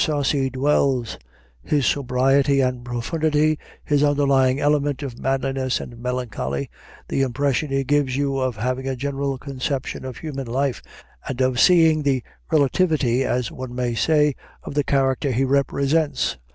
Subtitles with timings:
[0.03, 1.19] Sarcey dwells
[1.61, 6.71] his sobriety and profundity, his underlying element of manliness and melancholy,
[7.07, 10.81] the impression he gives you of having a general conception of human life
[11.27, 14.33] and of seeing the relativity, as one may say,
[14.63, 16.37] of the character he represents.